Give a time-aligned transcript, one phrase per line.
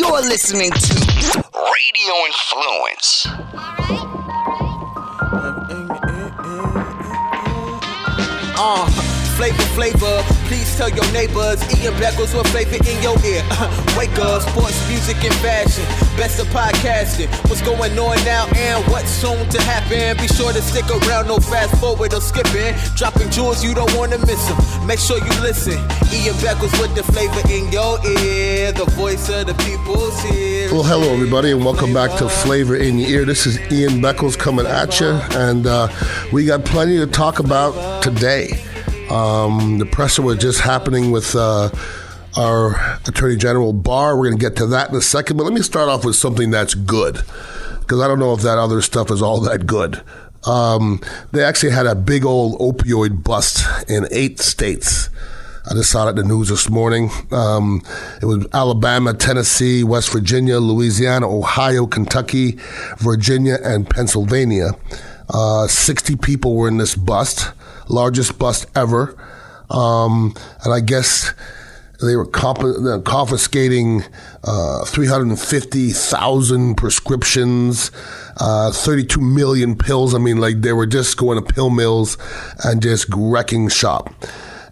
[0.00, 3.26] You're listening to Radio Influence.
[5.20, 5.76] Uh, eh,
[6.08, 6.64] eh, eh,
[8.56, 8.86] uh
[9.36, 10.39] flavor, flavor.
[10.80, 11.60] Tell your neighbors.
[11.76, 13.44] Ian Beckles with flavor in your ear.
[13.98, 15.84] Wake up, sports, music, and fashion.
[16.16, 17.28] Best of podcasting.
[17.50, 20.16] What's going on now and what's soon to happen?
[20.16, 22.72] Be sure to stick around, no fast forward or skipping.
[22.96, 24.86] Dropping jewels, you don't want to miss them.
[24.86, 25.76] Make sure you listen.
[26.16, 28.72] Ian Beckles with the flavor in your ear.
[28.72, 30.72] The voice of the people's here.
[30.72, 33.24] Well, hello, everybody, and welcome back to Flavor in Your Ear.
[33.26, 35.88] This is Ian Beckles coming at you, and uh,
[36.32, 38.64] we got plenty to talk about today.
[39.10, 41.70] Um, the presser was just happening with uh,
[42.36, 44.16] our Attorney General Barr.
[44.16, 46.16] We're going to get to that in a second, but let me start off with
[46.16, 47.16] something that's good,
[47.80, 50.02] because I don't know if that other stuff is all that good.
[50.46, 51.00] Um,
[51.32, 55.10] they actually had a big old opioid bust in eight states.
[55.70, 57.10] I just saw it in the news this morning.
[57.30, 57.82] Um,
[58.22, 62.58] it was Alabama, Tennessee, West Virginia, Louisiana, Ohio, Kentucky,
[62.98, 64.70] Virginia, and Pennsylvania.
[65.28, 67.52] Uh, 60 people were in this bust,
[67.90, 69.16] largest bust ever.
[69.70, 71.32] Um, and I guess
[72.02, 74.02] they were comp- confiscating
[74.42, 77.90] uh, 350,000 prescriptions,
[78.38, 80.14] uh, 32 million pills.
[80.14, 82.16] I mean, like they were just going to pill mills
[82.64, 84.14] and just wrecking shop.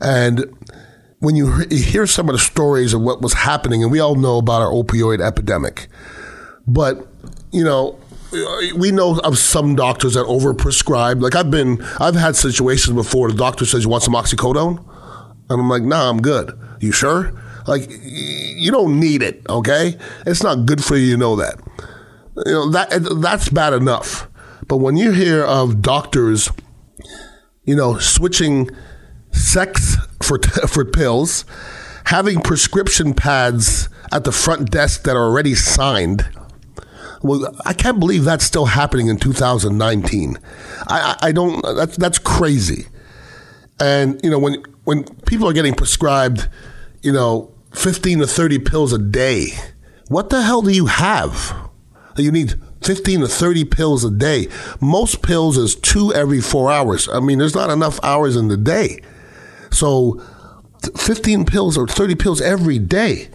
[0.01, 0.45] And
[1.19, 4.39] when you hear some of the stories of what was happening, and we all know
[4.39, 5.89] about our opioid epidemic,
[6.67, 7.07] but
[7.51, 7.99] you know,
[8.33, 11.23] Uh, we know of some doctors that overprescribe.
[11.23, 13.31] Like I've been, I've had situations before.
[13.31, 14.79] The doctor says you want some oxycodone,
[15.49, 16.59] and I'm like, Nah, I'm good.
[16.81, 17.33] You sure?
[17.67, 19.43] Like you don't need it.
[19.49, 21.07] Okay, it's not good for you.
[21.07, 21.61] You know that.
[22.47, 22.91] You know that
[23.21, 24.29] that's bad enough.
[24.67, 26.51] But when you hear of doctors,
[27.65, 28.71] you know, switching
[29.33, 31.45] sex for for pills,
[32.07, 36.27] having prescription pads at the front desk that are already signed.
[37.23, 40.39] Well, I can't believe that's still happening in 2019.
[40.87, 41.63] I, I don't.
[41.63, 42.87] That's that's crazy.
[43.81, 46.49] And you know when when people are getting prescribed,
[47.03, 49.49] you know, 15 to 30 pills a day,
[50.09, 51.57] what the hell do you have?
[52.17, 54.49] You need 15 to 30 pills a day.
[54.81, 57.09] Most pills is two every four hours.
[57.09, 59.01] I mean, there's not enough hours in the day.
[59.71, 60.23] So
[60.97, 63.29] 15 pills or 30 pills every day.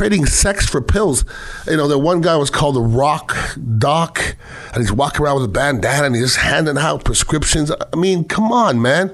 [0.00, 1.26] Trading sex for pills.
[1.66, 3.36] You know, the one guy was called the Rock
[3.76, 4.34] Doc,
[4.72, 7.70] and he's walking around with a bandana and he's just handing out prescriptions.
[7.70, 9.12] I mean, come on, man.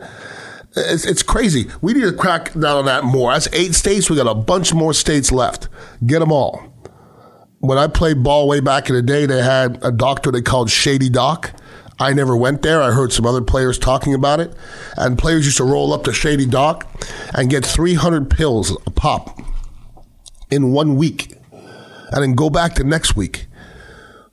[0.76, 1.69] It's, it's crazy.
[1.82, 3.32] We need to crack down on that more.
[3.32, 4.08] That's eight states.
[4.08, 5.69] We got a bunch more states left.
[6.06, 6.72] Get them all.
[7.58, 10.70] When I played ball way back in the day, they had a doctor they called
[10.70, 11.50] Shady Doc.
[11.98, 12.80] I never went there.
[12.80, 14.54] I heard some other players talking about it.
[14.97, 16.86] And players used to roll up to Shady Doc
[17.34, 19.36] and get 300 pills a pop
[20.51, 23.47] in one week and then go back the next week.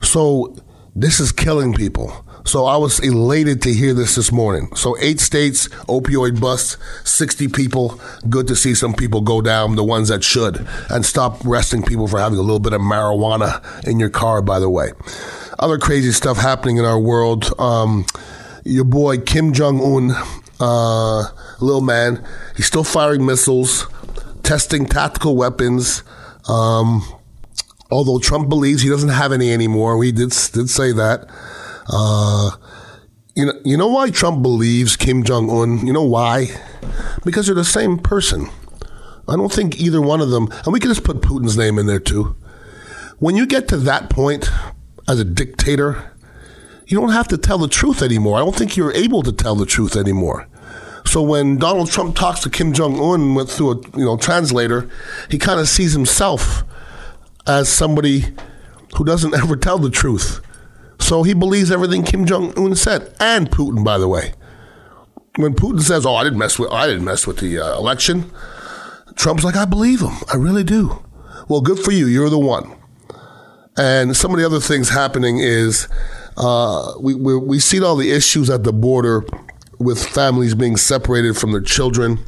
[0.02, 0.56] So
[0.94, 2.24] this is killing people.
[2.46, 4.68] So I was elated to hear this this morning.
[4.76, 7.98] So eight states, opioid busts, 60 people.
[8.28, 12.06] Good to see some people go down, the ones that should, and stop arresting people
[12.06, 14.92] for having a little bit of marijuana in your car, by the way
[15.58, 17.52] other crazy stuff happening in our world.
[17.58, 18.06] Um,
[18.64, 20.10] your boy Kim Jong Un,
[20.60, 21.24] uh,
[21.60, 22.24] little man,
[22.56, 23.86] he's still firing missiles,
[24.44, 26.02] testing tactical weapons.
[26.48, 27.02] Um,
[27.90, 31.28] although Trump believes he doesn't have any anymore, he did did say that.
[31.88, 32.50] Uh,
[33.34, 35.86] you know, you know why Trump believes Kim Jong Un?
[35.86, 36.48] You know why?
[37.24, 38.48] Because they're the same person.
[39.26, 41.86] I don't think either one of them, and we can just put Putin's name in
[41.86, 42.36] there too.
[43.18, 44.50] When you get to that point,
[45.08, 46.12] as a dictator,
[46.86, 48.36] you don't have to tell the truth anymore.
[48.36, 50.46] I don't think you're able to tell the truth anymore.
[51.06, 54.90] So when Donald Trump talks to Kim Jong Un went through a you know translator,
[55.30, 56.64] he kind of sees himself
[57.46, 58.24] as somebody
[58.96, 60.40] who doesn't ever tell the truth.
[60.98, 64.32] So he believes everything Kim Jong Un said, and Putin, by the way.
[65.36, 68.30] When Putin says, "Oh, I didn't mess with, I didn't mess with the uh, election,"
[69.16, 70.16] Trump's like, "I believe him.
[70.32, 71.04] I really do."
[71.48, 72.06] Well, good for you.
[72.06, 72.76] You're the one.
[73.76, 75.88] And some of the other things happening is
[76.36, 79.24] uh, we, we, we see all the issues at the border
[79.78, 82.18] with families being separated from their children.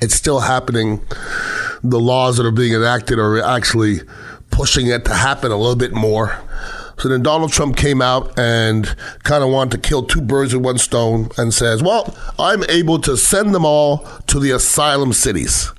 [0.00, 1.00] It's still happening.
[1.82, 4.00] The laws that are being enacted are actually
[4.50, 6.38] pushing it to happen a little bit more.
[6.98, 10.64] So then Donald Trump came out and kind of wanted to kill two birds with
[10.64, 13.98] one stone and says, Well, I'm able to send them all
[14.28, 15.72] to the asylum cities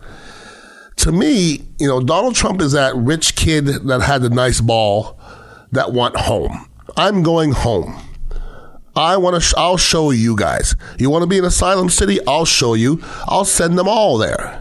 [0.97, 5.17] to me, you know, Donald Trump is that rich kid that had the nice ball
[5.71, 6.67] that went home.
[6.97, 8.01] I'm going home.
[8.97, 9.41] I want to.
[9.41, 10.75] Sh- I'll show you guys.
[10.97, 12.19] You want to be in Asylum City?
[12.27, 13.01] I'll show you.
[13.27, 14.59] I'll send them all there.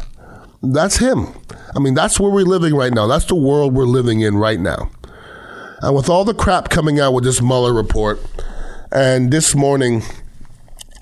[0.63, 1.29] That's him.
[1.75, 3.07] I mean, that's where we're living right now.
[3.07, 4.91] That's the world we're living in right now.
[5.81, 8.21] And with all the crap coming out with this Mueller report,
[8.93, 10.03] and this morning,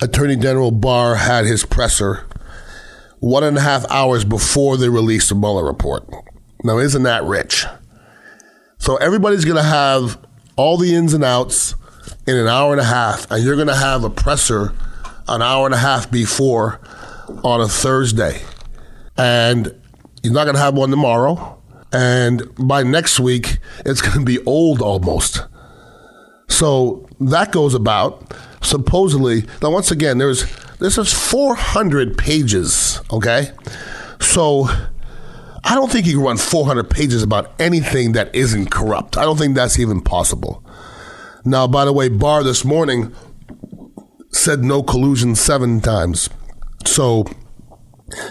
[0.01, 2.27] Attorney General Barr had his presser
[3.21, 6.05] one and a half hours before they released the Mueller report.
[6.63, 7.65] Now, isn't that rich?
[8.79, 10.19] So everybody's going to have
[10.57, 11.75] all the ins and outs
[12.27, 14.75] in an hour and a half, and you're going to have a presser
[15.29, 16.81] an hour and a half before
[17.43, 18.43] on a Thursday.
[19.17, 19.75] And
[20.23, 21.61] you're not going to have one tomorrow.
[21.93, 25.43] And by next week, it's going to be old almost.
[26.49, 28.35] So that goes about.
[28.63, 30.45] Supposedly, now once again, there's
[30.79, 33.01] this is 400 pages.
[33.13, 33.51] Okay,
[34.21, 34.67] so
[35.63, 39.17] I don't think you can run 400 pages about anything that isn't corrupt.
[39.17, 40.65] I don't think that's even possible.
[41.45, 43.15] Now, by the way, Barr this morning
[44.31, 46.31] said no collusion seven times.
[46.87, 47.25] So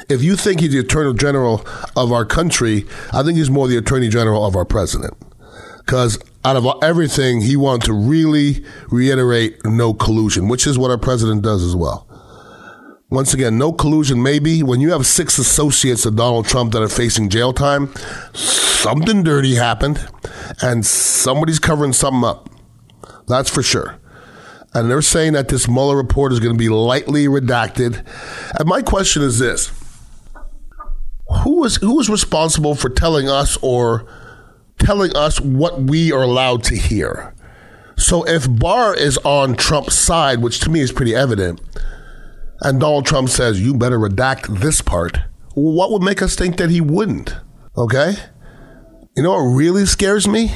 [0.10, 1.66] if you think he's the attorney general
[1.96, 5.14] of our country, I think he's more the attorney general of our president.
[5.86, 10.98] Because out of everything, he wanted to really reiterate no collusion, which is what our
[10.98, 12.08] president does as well.
[13.10, 14.64] Once again, no collusion, maybe.
[14.64, 17.94] When you have six associates of Donald Trump that are facing jail time,
[18.34, 20.04] something dirty happened
[20.62, 22.50] and somebody's covering something up.
[23.28, 24.00] That's for sure.
[24.74, 28.06] And they're saying that this Mueller report is going to be lightly redacted.
[28.60, 29.72] And my question is this
[31.44, 34.06] who is who is responsible for telling us or
[34.80, 37.34] telling us what we are allowed to hear.
[37.98, 41.62] So if Barr is on Trump's side, which to me is pretty evident,
[42.62, 45.20] and Donald Trump says, you better redact this part,
[45.54, 47.36] what would make us think that he wouldn't?
[47.78, 48.16] Okay?
[49.16, 50.54] You know what really scares me?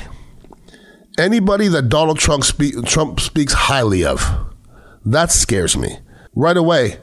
[1.17, 2.43] Anybody that Donald Trump,
[2.85, 4.21] Trump speaks highly of.
[5.05, 5.99] That scares me.
[6.35, 6.97] Right away,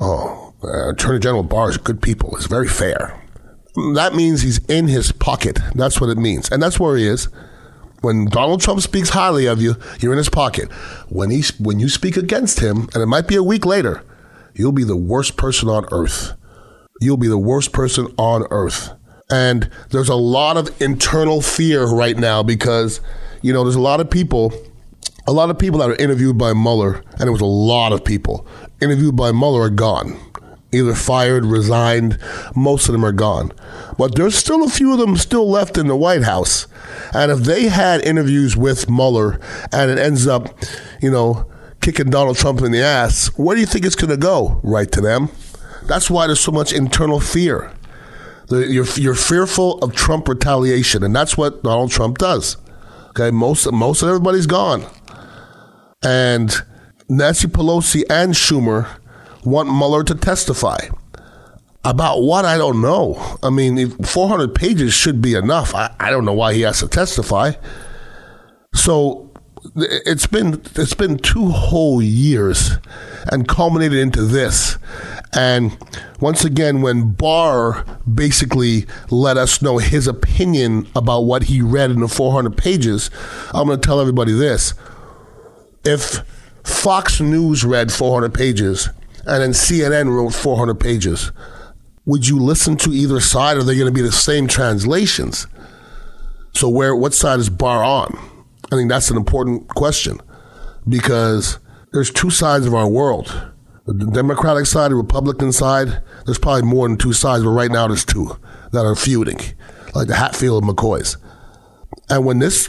[0.00, 3.18] oh, uh, Attorney General Barr is good people, is very fair
[3.94, 5.58] that means he's in his pocket.
[5.74, 6.50] That's what it means.
[6.50, 7.28] And that's where he is.
[8.00, 10.70] When Donald Trump speaks highly of you, you're in his pocket.
[11.08, 14.04] When he when you speak against him, and it might be a week later,
[14.54, 16.34] you'll be the worst person on earth.
[17.00, 18.92] You'll be the worst person on earth.
[19.30, 23.00] And there's a lot of internal fear right now because,
[23.42, 24.52] you know, there's a lot of people,
[25.26, 28.04] a lot of people that are interviewed by Mueller, and it was a lot of
[28.04, 28.46] people
[28.80, 30.18] interviewed by Mueller are gone
[30.72, 32.18] either fired, resigned.
[32.54, 33.52] Most of them are gone.
[33.96, 36.66] But there's still a few of them still left in the White House.
[37.12, 39.40] And if they had interviews with Mueller
[39.72, 40.48] and it ends up,
[41.00, 41.50] you know,
[41.80, 44.60] kicking Donald Trump in the ass, where do you think it's going to go?
[44.62, 45.30] Right to them.
[45.84, 47.72] That's why there's so much internal fear.
[48.50, 52.56] You're, you're fearful of Trump retaliation, and that's what Donald Trump does.
[53.18, 54.86] Okay, most most of everybody's gone,
[56.04, 56.54] and
[57.08, 58.86] Nancy Pelosi and Schumer
[59.44, 60.78] want Mueller to testify.
[61.84, 62.44] About what?
[62.44, 63.38] I don't know.
[63.42, 65.74] I mean, 400 pages should be enough.
[65.74, 67.52] I, I don't know why he has to testify.
[68.74, 69.32] So
[69.74, 72.76] it's been it's been two whole years
[73.32, 74.78] and culminated into this.
[75.34, 75.76] And
[76.20, 82.00] once again, when Barr basically let us know his opinion about what he read in
[82.00, 83.10] the 400 pages,
[83.52, 84.74] I'm going to tell everybody this.
[85.84, 86.22] If
[86.64, 88.88] Fox News read 400 pages
[89.28, 91.32] and then CNN wrote 400 pages.
[92.06, 93.58] Would you listen to either side?
[93.58, 95.46] Are they going to be the same translations?
[96.54, 98.18] So where what side is Barr on?
[98.72, 100.18] I think that's an important question
[100.88, 101.58] because
[101.92, 103.52] there's two sides of our world.
[103.88, 107.86] The Democratic side, the Republican side, there's probably more than two sides, but right now
[107.86, 108.36] there's two
[108.72, 109.38] that are feuding,
[109.94, 111.16] like the Hatfield McCoys.
[112.10, 112.68] And when this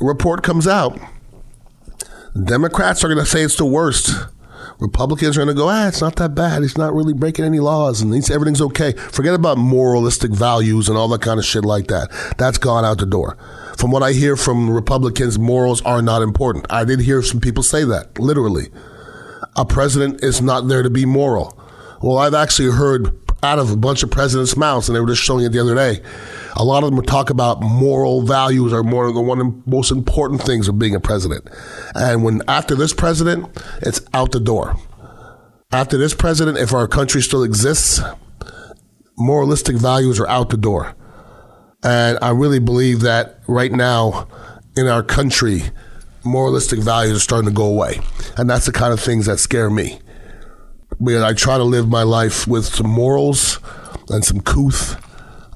[0.00, 0.98] report comes out,
[2.44, 4.10] Democrats are going to say it's the worst.
[4.78, 6.62] Republicans are going to go, ah, it's not that bad.
[6.62, 8.92] He's not really breaking any laws and he's, everything's okay.
[8.92, 12.10] Forget about moralistic values and all that kind of shit like that.
[12.38, 13.36] That's gone out the door.
[13.76, 16.66] From what I hear from Republicans, morals are not important.
[16.70, 18.68] I did hear some people say that, literally.
[19.58, 21.58] A president is not there to be moral.
[22.00, 25.22] Well, I've actually heard out of a bunch of presidents' mouths, and they were just
[25.22, 26.00] showing it the other day.
[26.56, 29.90] A lot of them talk about moral values are more the one of the most
[29.90, 31.48] important things of being a president.
[31.94, 33.48] And when after this president,
[33.82, 34.76] it's out the door.
[35.72, 38.00] After this president, if our country still exists,
[39.16, 40.94] moralistic values are out the door.
[41.82, 44.28] And I really believe that right now
[44.76, 45.62] in our country,
[46.24, 48.00] moralistic values are starting to go away.
[48.36, 50.00] And that's the kind of things that scare me.
[51.02, 53.60] Because I try to live my life with some morals
[54.08, 54.96] and some couth.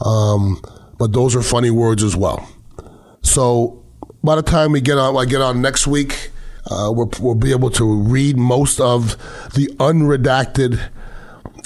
[0.04, 0.60] Um,
[0.98, 2.48] but those are funny words as well.
[3.22, 3.84] So
[4.22, 6.30] by the time we get on, I get on next week,
[6.70, 9.16] uh, we'll, we'll be able to read most of
[9.54, 10.80] the unredacted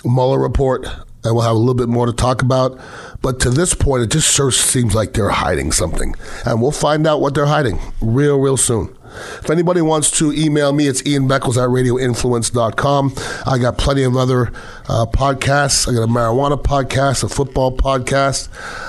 [0.04, 0.86] Mueller report,
[1.26, 2.78] and we'll have a little bit more to talk about.
[3.20, 6.14] But to this point, it just sure seems like they're hiding something.
[6.44, 8.96] And we'll find out what they're hiding real, real soon.
[9.16, 13.14] If anybody wants to email me, it's Ian Beckles at radioinfluence.com.
[13.46, 14.52] I got plenty of other
[14.88, 15.88] uh, podcasts.
[15.88, 18.48] I got a marijuana podcast, a football podcast,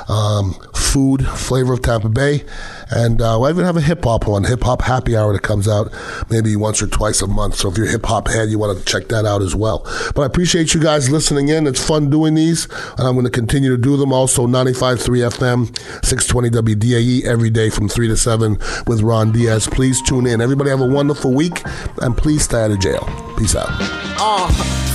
[0.09, 2.43] um, food, flavor of Tampa Bay.
[2.89, 5.67] And uh, I even have a hip hop one, hip hop happy hour that comes
[5.67, 5.93] out
[6.29, 7.55] maybe once or twice a month.
[7.55, 9.79] So if you're a hip hop head, you want to check that out as well.
[10.15, 11.67] But I appreciate you guys listening in.
[11.67, 12.65] It's fun doing these,
[12.97, 14.13] and I'm going to continue to do them.
[14.13, 19.67] Also, 95.3 FM, 620 WDAE every day from 3 to 7 with Ron Diaz.
[19.67, 20.41] Please tune in.
[20.41, 21.61] Everybody have a wonderful week,
[22.01, 23.07] and please stay out of jail.
[23.37, 23.67] Peace out.
[24.19, 24.47] Uh,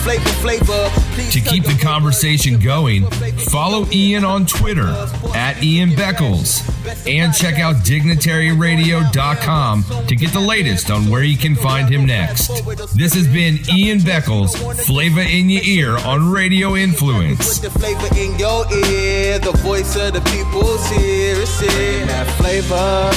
[0.02, 0.90] flavor, flavor.
[1.30, 3.08] To keep the conversation going,
[3.50, 4.88] follow Ian on Twitter
[5.34, 6.62] at Ian Beckles
[7.06, 12.48] and check out dignitaryradio.com to get the latest on where you can find him next.
[12.96, 17.60] This has been Ian Beckles, Flavor in Your Ear on Radio Influence.
[17.60, 19.38] Put the flavor in your ear.
[19.38, 21.36] The voice of the people's here.
[21.38, 22.04] It's here.
[22.06, 23.10] That flavor.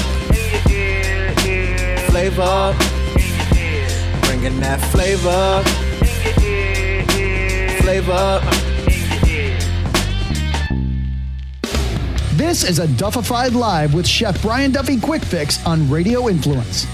[2.15, 2.73] Flavor.
[4.21, 5.61] Bringing that flavor.
[7.81, 8.39] Flavor.
[12.37, 16.85] This is a Duffified Live with Chef Brian Duffy Quick Fix on Radio Influence.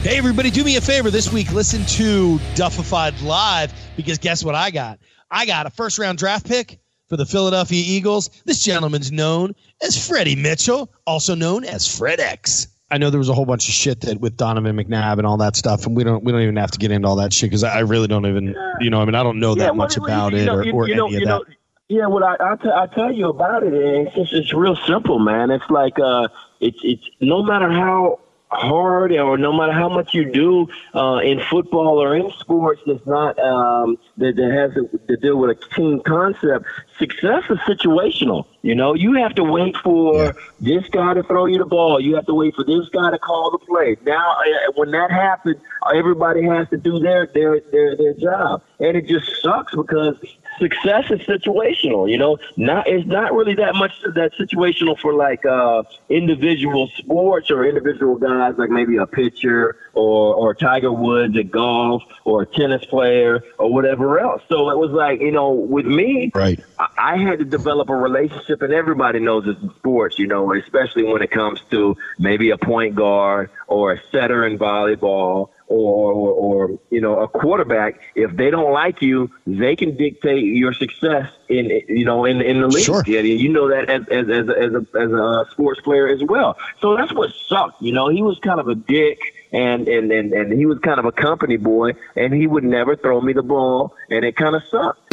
[0.00, 1.52] Hey, everybody, do me a favor this week.
[1.52, 4.98] Listen to Duffified Live because guess what I got?
[5.30, 8.30] I got a first round draft pick for the Philadelphia Eagles.
[8.46, 12.71] This gentleman's known as Freddie Mitchell, also known as FredEx.
[12.92, 15.38] I know there was a whole bunch of shit that with Donovan McNabb and all
[15.38, 17.48] that stuff, and we don't we don't even have to get into all that shit
[17.48, 19.74] because I I really don't even you know I mean I don't know that well,
[19.74, 21.28] much well, about you it or, or you know, any of that.
[21.28, 21.44] know,
[21.88, 23.74] yeah, well, I, I'll, t- I'll tell you about it.
[23.74, 25.50] and It's just, it's real simple, man.
[25.50, 26.28] It's like uh,
[26.60, 28.20] it's it's no matter how
[28.52, 33.06] hard or no matter how much you do uh, in football or in sports that's
[33.06, 36.66] not um, that, that has to, to deal with a team concept.
[36.98, 38.46] Success is situational.
[38.62, 42.00] You know, you have to wait for this guy to throw you the ball.
[42.00, 43.96] You have to wait for this guy to call the play.
[44.04, 45.56] Now, uh, when that happens,
[45.94, 50.16] everybody has to do their their their their job, and it just sucks because
[50.58, 52.10] success is situational.
[52.10, 57.50] You know, not it's not really that much that situational for like uh, individual sports
[57.50, 62.46] or individual guys, like maybe a pitcher or or Tiger Woods at golf or a
[62.46, 64.42] tennis player or whatever else.
[64.48, 66.60] So it was like you know, with me, Right.
[66.78, 70.52] I- I had to develop a relationship, and everybody knows this in sports, you know,
[70.54, 76.12] especially when it comes to maybe a point guard or a setter in volleyball or,
[76.12, 78.00] or, or you know, a quarterback.
[78.14, 82.60] If they don't like you, they can dictate your success in, you know, in in
[82.60, 82.84] the league.
[82.84, 83.02] Sure.
[83.06, 86.22] Yeah, you know that as as as a, as a, as a sports player as
[86.22, 86.56] well.
[86.80, 87.80] So that's what sucked.
[87.80, 89.18] You know, he was kind of a dick.
[89.54, 92.96] And, and, and, and he was kind of a company boy, and he would never
[92.96, 95.10] throw me the ball, and it kind of sucked.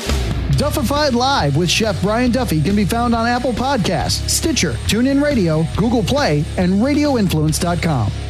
[0.58, 5.66] Duffified Live with Chef Brian Duffy can be found on Apple Podcasts, Stitcher, TuneIn Radio,
[5.76, 8.29] Google Play, and RadioInfluence.com.